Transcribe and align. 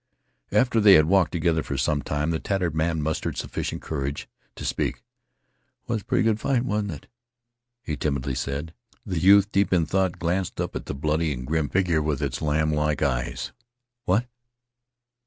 After 0.51 0.79
they 0.79 0.93
had 0.95 1.05
walked 1.05 1.31
together 1.31 1.61
for 1.61 1.77
some 1.77 2.01
time 2.01 2.31
the 2.31 2.39
tattered 2.39 2.73
man 2.73 3.03
mustered 3.03 3.37
sufficient 3.37 3.83
courage 3.83 4.27
to 4.55 4.65
speak. 4.65 5.03
"Was 5.85 6.01
pretty 6.01 6.23
good 6.23 6.39
fight, 6.39 6.65
wa'n't 6.65 6.89
it?" 6.89 7.07
he 7.83 7.95
timidly 7.95 8.33
said. 8.33 8.73
The 9.05 9.19
youth, 9.19 9.51
deep 9.51 9.71
in 9.71 9.85
thought, 9.85 10.17
glanced 10.17 10.59
up 10.59 10.75
at 10.75 10.87
the 10.87 10.95
bloody 10.95 11.31
and 11.31 11.45
grim 11.45 11.69
figure 11.69 12.01
with 12.01 12.19
its 12.23 12.41
lamblike 12.41 13.03
eyes. 13.03 13.51
"What?" 14.05 14.25